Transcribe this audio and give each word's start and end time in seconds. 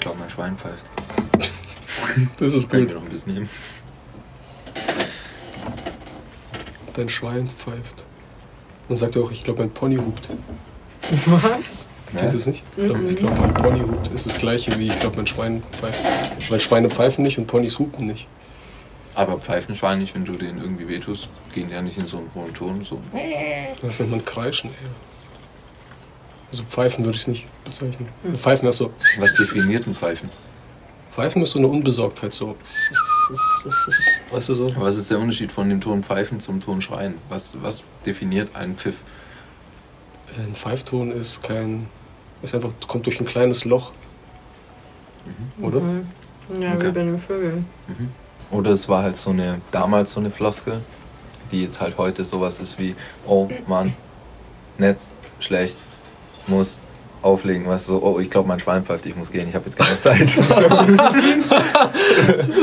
Ich 0.00 0.04
glaube, 0.04 0.18
mein 0.18 0.30
Schwein 0.30 0.56
pfeift. 0.56 0.86
Das 2.38 2.54
ist 2.54 2.70
Kann 2.70 2.80
ich 2.80 2.86
gut. 2.86 2.94
mir 2.94 3.00
noch 3.00 3.06
ein 3.06 3.12
bisschen 3.12 3.34
nehmen. 3.34 3.50
Dein 6.94 7.08
Schwein 7.10 7.50
pfeift. 7.50 8.06
Dann 8.88 8.96
sagt 8.96 9.16
er 9.16 9.22
auch, 9.24 9.30
ich 9.30 9.44
glaube, 9.44 9.60
mein 9.60 9.70
Pony 9.70 9.96
hupt. 9.96 10.30
Was? 11.26 11.42
Kennt 11.42 12.22
ihr 12.22 12.30
das 12.30 12.46
nicht? 12.46 12.64
Ich 12.78 12.84
glaube, 12.84 13.04
ich 13.04 13.16
glaub, 13.16 13.38
mein 13.38 13.52
Pony 13.52 13.80
hupt. 13.80 14.08
Ist 14.08 14.24
das 14.24 14.38
gleiche 14.38 14.76
wie, 14.78 14.86
ich 14.86 14.96
glaube, 14.96 15.18
mein 15.18 15.26
Schwein 15.26 15.62
pfeift. 15.70 16.50
Weil 16.50 16.60
Schweine 16.60 16.88
pfeifen 16.88 17.22
nicht 17.22 17.36
und 17.36 17.46
Ponys 17.46 17.78
hupen 17.78 18.06
nicht. 18.06 18.26
Aber 19.14 19.38
pfeifen 19.38 19.76
Schwein 19.76 19.98
nicht, 19.98 20.14
wenn 20.14 20.24
du 20.24 20.32
denen 20.32 20.62
irgendwie 20.62 20.88
wehtust, 20.88 21.28
gehen 21.52 21.68
die 21.68 21.74
ja 21.74 21.82
nicht 21.82 21.98
in 21.98 22.06
so 22.06 22.16
einen 22.16 22.30
hohen 22.34 22.54
Ton. 22.54 22.86
So. 22.88 23.02
Das 23.82 23.98
nennt 23.98 24.10
man 24.12 24.24
Kreischen 24.24 24.70
eher. 24.70 25.09
Also 26.50 26.64
Pfeifen 26.64 27.04
würde 27.04 27.16
ich 27.16 27.22
es 27.22 27.28
nicht 27.28 27.48
bezeichnen. 27.64 28.08
Pfeifen 28.34 28.68
ist 28.68 28.76
so. 28.78 28.92
Was 29.18 29.34
definiert 29.34 29.86
ein 29.86 29.94
Pfeifen? 29.94 30.28
Pfeifen 31.12 31.42
ist 31.42 31.52
so 31.52 31.58
eine 31.58 31.68
Unbesorgtheit, 31.68 32.32
so. 32.34 32.56
Weißt 34.30 34.48
du 34.48 34.54
so? 34.54 34.66
Aber 34.74 34.86
was 34.86 34.96
ist 34.96 35.10
der 35.10 35.18
Unterschied 35.18 35.52
von 35.52 35.68
dem 35.68 35.80
Ton 35.80 36.02
Pfeifen 36.02 36.40
zum 36.40 36.60
Ton 36.60 36.82
Schreien? 36.82 37.14
Was, 37.28 37.54
was 37.62 37.82
definiert 38.04 38.54
einen 38.54 38.76
Pfiff? 38.76 38.96
Ein 40.38 40.54
Pfeifton 40.54 41.10
ist 41.12 41.42
kein. 41.42 41.86
Ist 42.42 42.54
einfach, 42.54 42.72
kommt 42.86 43.06
durch 43.06 43.20
ein 43.20 43.26
kleines 43.26 43.64
Loch. 43.64 43.92
Oder? 45.60 45.80
Mhm. 45.80 46.06
Ja, 46.60 46.74
Okay. 46.74 46.86
wie 46.88 46.92
bei 46.92 47.02
den 47.04 47.18
Vögeln. 47.20 47.66
Oder 48.50 48.70
es 48.72 48.88
war 48.88 49.02
halt 49.04 49.16
so 49.16 49.30
eine, 49.30 49.60
damals 49.70 50.12
so 50.12 50.20
eine 50.20 50.30
Floskel, 50.30 50.80
die 51.52 51.62
jetzt 51.62 51.80
halt 51.80 51.96
heute 51.98 52.24
sowas 52.24 52.58
ist 52.58 52.78
wie, 52.78 52.96
oh 53.26 53.48
Mann, 53.68 53.94
Netz, 54.78 55.10
schlecht, 55.38 55.76
muss 56.50 56.78
auflegen, 57.22 57.66
weißt 57.66 57.86
du, 57.88 57.92
so, 57.98 58.02
oh, 58.02 58.18
ich 58.18 58.30
glaube, 58.30 58.48
mein 58.48 58.60
Schwein 58.60 58.82
pfeift, 58.84 59.04
ich 59.04 59.14
muss 59.14 59.30
gehen, 59.30 59.46
ich 59.48 59.54
habe 59.54 59.66
jetzt 59.66 59.76
keine 59.78 59.98
Zeit. 59.98 60.26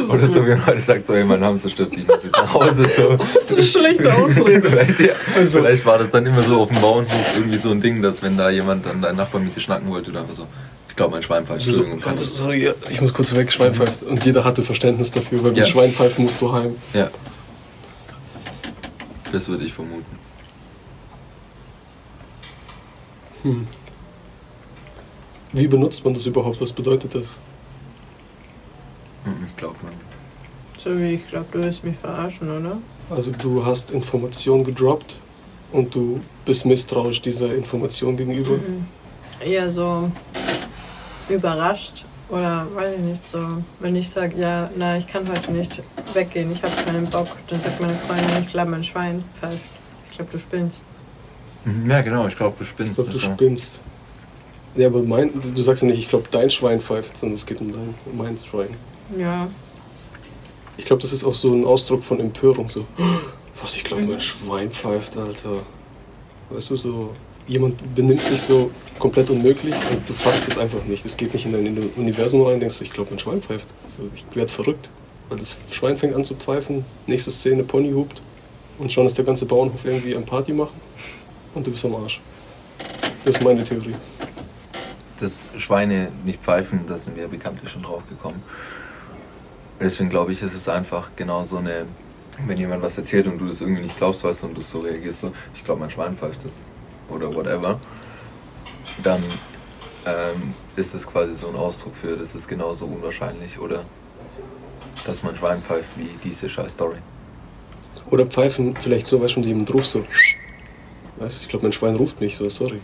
Oder 0.09 0.27
so, 0.27 0.45
wie 0.45 0.49
man 0.49 0.65
heute 0.65 0.81
sagt, 0.81 1.05
so, 1.05 1.13
ey, 1.13 1.23
mein 1.23 1.43
Hamster 1.43 1.69
stirbt, 1.69 1.95
ich 1.95 2.07
muss 2.07 2.23
jetzt 2.23 2.33
nach 2.35 2.51
Hause. 2.53 2.87
So. 2.87 3.17
Das 3.17 3.43
ist 3.43 3.51
eine 3.53 3.63
schlechte 3.63 4.15
Ausrede. 4.15 4.67
vielleicht, 4.67 4.99
ja. 4.99 5.13
Also- 5.35 5.59
vielleicht 5.59 5.85
war 5.85 5.99
das 5.99 6.09
dann 6.09 6.25
immer 6.25 6.41
so 6.41 6.61
auf 6.61 6.69
dem 6.69 6.81
Bauernhof 6.81 7.33
irgendwie 7.35 7.57
so 7.59 7.69
ein 7.69 7.81
Ding, 7.81 8.01
dass 8.01 8.23
wenn 8.23 8.35
da 8.35 8.49
jemand 8.49 8.85
dann 8.85 8.99
dein 9.01 9.15
Nachbar 9.15 9.41
mit 9.41 9.55
dir 9.55 9.61
schnacken 9.61 9.89
wollte, 9.89 10.11
du 10.11 10.17
einfach 10.19 10.33
so, 10.33 10.47
ich 10.89 10.95
glaube, 10.95 11.11
mein 11.11 11.21
Schwein 11.23 11.45
pfeift, 11.45 11.67
kann 12.01 12.17
ich. 12.19 12.25
Sorry, 12.27 12.65
ja, 12.65 12.73
ich 12.89 12.99
muss 12.99 13.13
kurz 13.13 13.35
weg, 13.35 13.51
Schwein 13.51 13.75
pfeift. 13.75 14.01
Und 14.03 14.25
jeder 14.25 14.43
hatte 14.43 14.63
Verständnis 14.63 15.11
dafür, 15.11 15.43
weil 15.43 15.51
Ja. 15.51 15.59
mit 15.59 15.67
Schwein 15.67 15.91
pfeifen 15.91 16.25
musst 16.25 16.41
du 16.41 16.51
heim. 16.51 16.75
Ja. 16.95 17.09
Das 19.31 19.47
würde 19.49 19.65
ich 19.65 19.73
vermuten. 19.73 20.05
Wie 25.53 25.67
benutzt 25.67 26.03
man 26.03 26.13
das 26.13 26.25
überhaupt? 26.25 26.59
Was 26.61 26.71
bedeutet 26.73 27.15
das? 27.15 27.39
Hm, 29.23 29.45
Ich 29.47 29.55
glaube, 29.57 29.75
man. 29.83 29.93
So 30.77 30.97
wie 30.97 31.15
ich 31.15 31.27
glaube, 31.27 31.45
du 31.51 31.63
willst 31.63 31.83
mich 31.83 31.97
verarschen, 31.97 32.49
oder? 32.49 32.77
Also 33.09 33.31
du 33.31 33.65
hast 33.65 33.91
Information 33.91 34.63
gedroppt 34.63 35.19
und 35.71 35.93
du 35.95 36.19
bist 36.45 36.65
misstrauisch 36.65 37.21
dieser 37.21 37.53
Information 37.55 38.15
gegenüber. 38.15 38.51
Mhm. 38.57 38.85
Eher 39.39 39.71
so 39.71 40.11
überrascht 41.29 42.05
oder 42.29 42.67
weiß 42.73 42.95
ich 42.95 43.01
nicht 43.01 43.29
so. 43.29 43.39
Wenn 43.79 43.95
ich 43.95 44.09
sage, 44.09 44.37
ja, 44.39 44.69
na, 44.75 44.97
ich 44.97 45.07
kann 45.07 45.27
heute 45.29 45.51
nicht 45.51 45.81
weggehen, 46.13 46.51
ich 46.51 46.61
habe 46.63 46.73
keinen 46.85 47.05
Bock, 47.09 47.27
dann 47.49 47.59
sagt 47.61 47.79
meine 47.81 47.93
Freundin, 47.93 48.43
ich 48.43 48.49
glaube, 48.51 48.71
mein 48.71 48.83
Schwein 48.83 49.23
pfeift. 49.39 49.59
Ich 50.09 50.15
glaube, 50.15 50.31
du 50.31 50.37
spinnst. 50.39 50.83
Mhm, 51.67 51.89
Ja, 51.89 52.01
genau, 52.01 52.27
ich 52.27 52.35
glaube, 52.37 52.55
du 52.57 52.63
Ich 52.63 52.69
spinnst. 52.69 52.95
glaube, 52.95 53.11
du 53.11 53.19
spinnst. 53.19 53.81
Ja, 54.75 54.87
aber 54.87 55.01
mein, 55.01 55.31
du 55.33 55.61
sagst 55.63 55.81
ja 55.83 55.89
nicht, 55.89 55.99
ich 55.99 56.07
glaube, 56.07 56.25
dein 56.29 56.49
Schwein 56.51 56.79
pfeift, 56.79 57.17
sondern 57.17 57.35
es 57.35 57.45
geht 57.45 57.59
um 57.61 57.71
dein, 57.71 57.93
um 58.05 58.17
mein 58.17 58.37
Schwein. 58.37 58.69
Ja. 59.17 59.47
Ich 60.77 60.85
glaube, 60.85 61.01
das 61.01 61.11
ist 61.13 61.23
auch 61.23 61.33
so 61.33 61.51
ein 61.53 61.65
Ausdruck 61.65 62.03
von 62.03 62.19
Empörung. 62.19 62.69
So, 62.69 62.85
was, 63.61 63.75
ich 63.75 63.83
glaube, 63.83 64.03
Mhm. 64.03 64.09
mein 64.11 64.21
Schwein 64.21 64.71
pfeift, 64.71 65.17
Alter. 65.17 65.63
Weißt 66.51 66.69
du, 66.69 66.75
so, 66.75 67.15
jemand 67.47 67.95
benimmt 67.95 68.21
sich 68.21 68.39
so 68.41 68.69
komplett 68.99 69.29
unmöglich 69.31 69.73
und 69.91 70.07
du 70.07 70.13
fasst 70.13 70.47
es 70.47 70.57
einfach 70.59 70.83
nicht. 70.85 71.03
Es 71.05 71.17
geht 71.17 71.33
nicht 71.33 71.45
in 71.45 71.53
dein 71.53 71.77
Universum 71.95 72.43
rein, 72.43 72.59
denkst 72.59 72.77
du, 72.77 72.83
ich 72.83 72.91
glaube, 72.93 73.09
mein 73.09 73.19
Schwein 73.19 73.41
pfeift. 73.41 73.67
So, 73.89 74.03
ich 74.13 74.25
werde 74.35 74.51
verrückt. 74.51 74.89
Weil 75.29 75.39
das 75.39 75.57
Schwein 75.71 75.97
fängt 75.97 76.13
an 76.15 76.23
zu 76.23 76.35
pfeifen, 76.35 76.85
nächste 77.07 77.31
Szene, 77.31 77.63
Pony 77.63 77.91
hupt 77.91 78.21
und 78.79 78.91
schon 78.91 79.05
ist 79.07 79.17
der 79.17 79.25
ganze 79.25 79.45
Bauernhof 79.45 79.83
irgendwie 79.83 80.15
am 80.15 80.23
Party 80.23 80.53
machen 80.53 80.79
und 81.53 81.65
du 81.65 81.71
bist 81.71 81.85
am 81.85 81.95
Arsch. 81.95 82.21
Das 83.25 83.35
ist 83.35 83.43
meine 83.43 83.63
Theorie. 83.63 83.95
Das 85.19 85.47
Schweine 85.57 86.11
nicht 86.23 86.41
pfeifen, 86.41 86.81
da 86.87 86.97
sind 86.97 87.15
wir 87.15 87.23
ja 87.23 87.29
bekanntlich 87.29 87.71
schon 87.71 87.83
drauf 87.83 88.03
gekommen. 88.07 88.41
Deswegen 89.79 90.09
glaube 90.09 90.31
ich, 90.31 90.41
ist 90.41 90.53
es 90.53 90.69
einfach 90.69 91.11
genau 91.15 91.43
so 91.43 91.57
eine, 91.57 91.85
wenn 92.45 92.57
jemand 92.57 92.81
was 92.81 92.97
erzählt 92.97 93.27
und 93.27 93.37
du 93.37 93.47
das 93.47 93.61
irgendwie 93.61 93.81
nicht 93.81 93.97
glaubst, 93.97 94.23
weißt 94.23 94.43
du, 94.43 94.47
und 94.47 94.55
du 94.55 94.61
so 94.61 94.79
reagierst, 94.79 95.21
so, 95.21 95.33
ich 95.53 95.63
glaube, 95.63 95.81
mein 95.81 95.91
Schwein 95.91 96.17
pfeift 96.17 96.45
das 96.45 96.53
oder 97.09 97.33
whatever, 97.33 97.79
dann 99.03 99.23
ähm, 100.05 100.53
ist 100.75 100.93
es 100.93 101.05
quasi 101.05 101.33
so 101.33 101.49
ein 101.49 101.55
Ausdruck 101.55 101.95
für, 101.95 102.17
das 102.17 102.33
ist 102.33 102.47
genauso 102.47 102.85
unwahrscheinlich 102.85 103.59
oder 103.59 103.85
dass 105.05 105.23
mein 105.23 105.35
Schwein 105.37 105.61
pfeift 105.61 105.97
wie 105.97 106.09
diese 106.23 106.49
scheiß 106.49 106.73
Story. 106.73 106.97
Oder 108.09 108.25
pfeifen 108.25 108.75
vielleicht 108.79 109.05
so, 109.05 109.21
weißt 109.21 109.35
du, 109.35 109.39
und 109.39 109.45
jemand 109.45 109.73
ruft 109.73 109.87
so. 109.87 110.05
Weißt 111.19 111.37
du, 111.37 111.41
ich 111.41 111.47
glaube, 111.47 111.65
mein 111.65 111.73
Schwein 111.73 111.95
ruft 111.95 112.21
mich, 112.21 112.37
so, 112.37 112.47
sorry. 112.47 112.79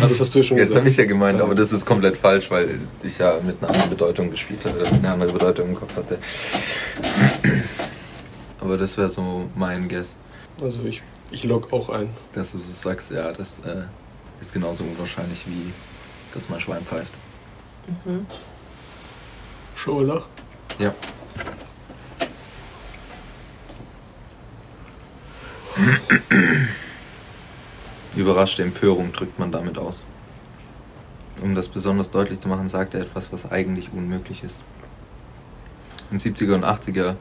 Ah, 0.00 0.06
das 0.06 0.20
hast 0.20 0.32
du 0.34 0.38
ja 0.38 0.44
schon 0.44 0.56
Jetzt 0.58 0.68
gesagt. 0.68 0.80
habe 0.80 0.88
ich 0.88 0.96
ja 0.96 1.04
gemeint, 1.06 1.40
aber 1.40 1.56
das 1.56 1.72
ist 1.72 1.84
komplett 1.84 2.16
falsch, 2.16 2.48
weil 2.50 2.78
ich 3.02 3.18
ja 3.18 3.40
mit 3.42 3.60
einer 3.60 3.70
anderen 3.70 3.90
Bedeutung 3.90 4.30
gespielt 4.30 4.60
habe, 4.64 4.78
oder 4.78 4.92
eine 4.92 5.10
andere 5.10 5.32
Bedeutung 5.32 5.70
im 5.70 5.74
Kopf 5.74 5.96
hatte. 5.96 6.18
Aber 8.60 8.78
das 8.78 8.96
wäre 8.96 9.10
so 9.10 9.50
mein 9.56 9.88
Guess, 9.88 10.14
Also 10.62 10.84
ich, 10.84 11.02
ich 11.32 11.42
log 11.44 11.72
auch 11.72 11.88
ein. 11.88 12.10
dass 12.34 12.52
du 12.52 12.58
so 12.58 12.72
sagst, 12.72 13.10
ja, 13.10 13.32
das 13.32 13.58
äh, 13.60 13.82
ist 14.40 14.52
genauso 14.52 14.84
unwahrscheinlich 14.84 15.44
wie 15.46 15.72
dass 16.32 16.48
mein 16.48 16.60
Schwein 16.60 16.84
pfeift. 16.84 17.12
Mhm. 18.04 18.26
Schau 19.76 19.94
mal 19.94 20.04
nach. 20.06 20.26
Ja. 20.78 20.94
Überraschte 28.16 28.62
Empörung 28.62 29.12
drückt 29.12 29.38
man 29.38 29.50
damit 29.50 29.76
aus. 29.76 30.02
Um 31.42 31.54
das 31.54 31.68
besonders 31.68 32.10
deutlich 32.10 32.38
zu 32.38 32.48
machen, 32.48 32.68
sagt 32.68 32.94
er 32.94 33.00
etwas, 33.00 33.32
was 33.32 33.50
eigentlich 33.50 33.92
unmöglich 33.92 34.44
ist. 34.44 34.64
In 36.10 36.20
70er 36.20 36.54
und 36.54 36.64
80er 36.64 37.16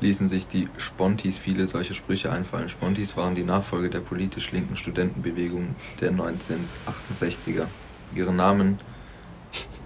ließen 0.00 0.30
sich 0.30 0.48
die 0.48 0.68
Spontis 0.78 1.36
viele 1.36 1.66
solche 1.66 1.92
Sprüche 1.92 2.32
einfallen. 2.32 2.70
Spontis 2.70 3.16
waren 3.16 3.34
die 3.34 3.44
Nachfolger 3.44 3.90
der 3.90 4.00
politisch 4.00 4.50
linken 4.52 4.76
Studentenbewegung 4.76 5.74
der 6.00 6.12
1968er. 6.12 7.66
Ihre 8.14 8.34
Namen 8.34 8.78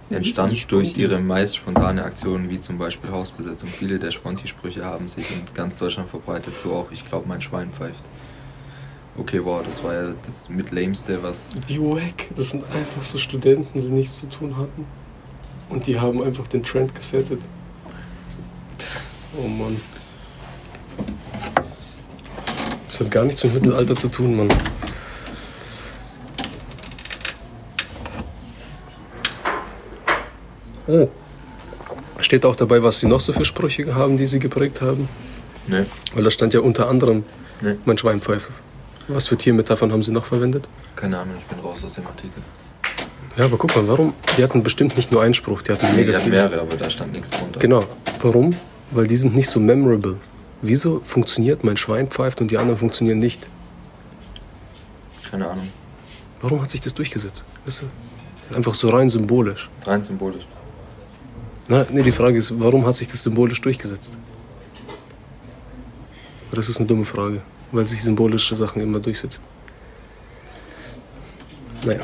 Wie 0.09 0.15
entstand 0.15 0.51
sind 0.51 0.61
die 0.61 0.67
durch 0.67 0.97
ihre 0.97 1.19
meist 1.19 1.57
spontane 1.57 2.03
Aktionen, 2.03 2.49
wie 2.49 2.61
zum 2.61 2.77
Beispiel 2.77 3.09
Hausbesetzung. 3.09 3.67
Viele 3.67 3.99
der 3.99 4.11
Sponti-Sprüche 4.11 4.85
haben 4.85 5.09
sich 5.09 5.29
in 5.31 5.41
ganz 5.53 5.77
Deutschland 5.77 6.07
verbreitet, 6.07 6.57
so 6.57 6.73
auch, 6.73 6.91
ich 6.91 7.03
glaube, 7.03 7.27
mein 7.27 7.41
Schwein 7.41 7.71
pfeift. 7.71 7.99
Okay, 9.17 9.43
wow, 9.43 9.63
das 9.65 9.81
war 9.81 9.93
ja 9.93 10.13
das 10.25 10.49
mit 10.49 10.71
Lameste, 10.71 11.23
was. 11.23 11.55
Wie 11.67 11.79
wack. 11.79 12.27
Das 12.35 12.49
sind 12.49 12.63
einfach 12.71 13.03
so 13.03 13.17
Studenten, 13.17 13.79
die 13.79 13.87
nichts 13.87 14.19
zu 14.19 14.27
tun 14.27 14.57
hatten. 14.57 14.85
Und 15.69 15.87
die 15.87 15.99
haben 15.99 16.21
einfach 16.21 16.47
den 16.47 16.63
Trend 16.63 16.93
gesettet. 16.93 17.41
Oh 19.37 19.47
Mann. 19.47 19.79
Das 22.87 22.99
hat 22.99 23.11
gar 23.11 23.23
nichts 23.25 23.43
mit 23.43 23.53
Mittelalter 23.55 23.95
zu 23.95 24.09
tun, 24.09 24.35
Mann. 24.35 24.49
Oh. 30.87 31.07
Steht 32.19 32.45
auch 32.45 32.55
dabei, 32.55 32.83
was 32.83 32.99
sie 32.99 33.07
noch 33.07 33.19
so 33.19 33.33
für 33.33 33.45
Sprüche 33.45 33.95
haben, 33.95 34.17
die 34.17 34.25
sie 34.25 34.39
geprägt 34.39 34.81
haben? 34.81 35.07
Ne, 35.67 35.85
Weil 36.13 36.23
da 36.23 36.31
stand 36.31 36.53
ja 36.53 36.59
unter 36.59 36.87
anderem 36.87 37.23
ne, 37.61 37.77
mein 37.85 37.97
Schwein 37.97 38.21
pfeift. 38.21 38.51
Was 39.07 39.27
für 39.27 39.37
Tiermetaphern 39.37 39.91
haben 39.91 40.03
sie 40.03 40.11
noch 40.11 40.25
verwendet? 40.25 40.67
keine 40.95 41.19
Ahnung, 41.19 41.35
ich 41.37 41.45
bin 41.45 41.59
raus 41.59 41.83
aus 41.83 41.93
dem 41.93 42.07
Artikel. 42.07 42.41
Ja, 43.37 43.45
aber 43.45 43.57
guck 43.57 43.75
mal, 43.75 43.85
warum? 43.87 44.13
Die 44.37 44.43
hatten 44.43 44.63
bestimmt 44.63 44.95
nicht 44.95 45.11
nur 45.11 45.21
einen 45.21 45.33
Spruch, 45.33 45.61
die 45.61 45.73
hatten 45.73 45.85
Nee, 45.87 45.91
die 45.91 45.97
mega 46.05 46.13
hat 46.17 46.23
viele. 46.23 46.35
mehrere, 46.37 46.61
aber 46.61 46.77
da 46.77 46.89
stand 46.89 47.11
nichts 47.11 47.29
drunter. 47.31 47.59
Genau. 47.59 47.83
Warum? 48.21 48.55
Weil 48.91 49.07
die 49.07 49.15
sind 49.17 49.35
nicht 49.35 49.49
so 49.49 49.59
memorable. 49.59 50.15
Wieso 50.61 51.01
funktioniert 51.01 51.63
mein 51.63 51.75
Schwein 51.75 52.07
pfeift 52.07 52.39
und 52.39 52.49
die 52.49 52.57
anderen 52.57 52.77
funktionieren 52.77 53.19
nicht? 53.19 53.47
Keine 55.29 55.49
Ahnung. 55.49 55.67
Warum 56.39 56.61
hat 56.61 56.69
sich 56.69 56.79
das 56.79 56.93
durchgesetzt? 56.93 57.45
Weißt 57.65 57.83
du? 57.83 58.55
Einfach 58.55 58.73
so 58.73 58.89
rein 58.89 59.09
symbolisch. 59.09 59.69
Rein 59.85 60.01
symbolisch. 60.03 60.47
Na, 61.67 61.85
nee, 61.89 62.03
die 62.03 62.11
Frage 62.13 62.37
ist, 62.37 62.57
warum 62.59 62.85
hat 62.85 62.95
sich 62.95 63.07
das 63.07 63.21
symbolisch 63.23 63.59
durchgesetzt? 63.59 64.17
Das 66.51 66.69
ist 66.69 66.77
eine 66.77 66.87
dumme 66.87 67.03
Frage, 67.05 67.41
weil 67.71 67.87
sich 67.87 68.03
symbolische 68.03 68.55
Sachen 68.55 68.81
immer 68.81 68.99
durchsetzen. 68.99 69.43
Naja. 71.85 72.01